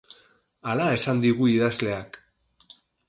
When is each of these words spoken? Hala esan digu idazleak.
Hala 0.71 0.87
esan 0.95 1.21
digu 1.25 1.49
idazleak. 1.57 2.19